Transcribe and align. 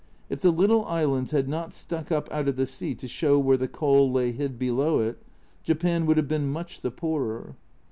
If 0.31 0.41
the 0.41 0.49
little 0.49 0.83
islands 0.85 1.29
had 1.29 1.47
not 1.47 1.75
stuck 1.75 2.11
up 2.11 2.27
out 2.33 2.47
of 2.47 2.55
the 2.55 2.65
sea 2.65 2.95
to 2.95 3.07
show 3.07 3.37
where 3.37 3.55
the 3.55 3.67
coal 3.67 4.11
lay 4.11 4.31
hid 4.31 4.57
below 4.57 4.97
it, 4.97 5.21
Japan 5.63 6.07
would 6.07 6.17
have 6.17 6.27
been 6.27 6.49
much 6.49 6.81
the 6.81 6.89
poorer. 6.89 7.55